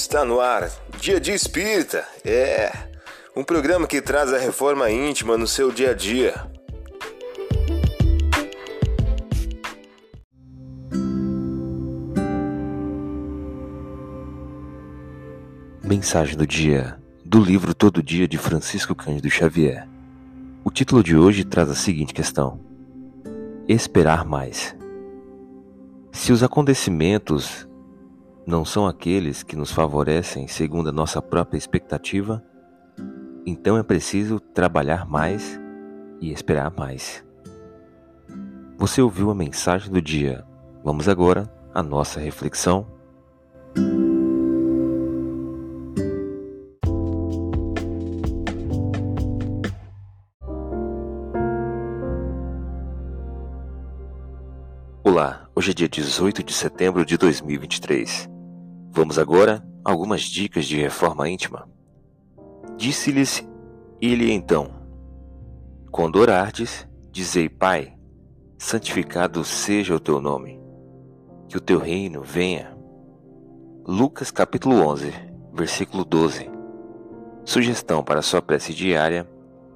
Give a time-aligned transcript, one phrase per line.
[0.00, 0.70] Está no ar,
[1.00, 2.06] Dia de Espírita.
[2.24, 2.70] É
[3.34, 6.34] um programa que traz a reforma íntima no seu dia a dia.
[15.82, 19.88] Mensagem do dia do livro Todo Dia de Francisco Cândido Xavier.
[20.62, 22.60] O título de hoje traz a seguinte questão:
[23.66, 24.76] Esperar mais.
[26.12, 27.67] Se os acontecimentos
[28.48, 32.42] não são aqueles que nos favorecem segundo a nossa própria expectativa,
[33.44, 35.60] então é preciso trabalhar mais
[36.18, 37.22] e esperar mais.
[38.78, 40.46] Você ouviu a mensagem do dia.
[40.82, 42.86] Vamos agora à nossa reflexão.
[55.04, 58.37] Olá, hoje é dia 18 de setembro de 2023.
[58.90, 61.68] Vamos agora a algumas dicas de reforma íntima.
[62.76, 63.46] Disse-lhes
[64.00, 64.70] ele então:
[65.90, 67.96] Quando orardes, dizei: Pai,
[68.56, 70.60] santificado seja o teu nome,
[71.48, 72.76] que o teu reino venha.
[73.86, 75.12] Lucas capítulo 11,
[75.52, 76.50] versículo 12.
[77.44, 79.28] Sugestão para sua prece diária: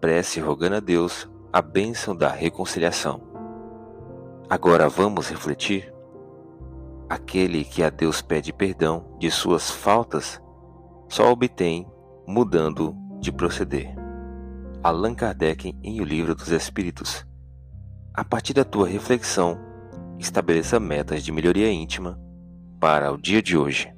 [0.00, 3.20] prece rogando a Deus a bênção da reconciliação.
[4.50, 5.93] Agora vamos refletir?
[7.08, 10.40] Aquele que a Deus pede perdão de suas faltas
[11.08, 11.86] só obtém
[12.26, 13.94] mudando de proceder.
[14.82, 17.26] Allan Kardec em O Livro dos Espíritos.
[18.12, 19.58] A partir da tua reflexão,
[20.18, 22.18] estabeleça metas de melhoria íntima
[22.80, 23.92] para o dia de hoje.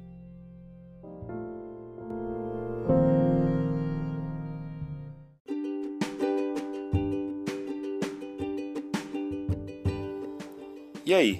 [11.05, 11.39] E aí,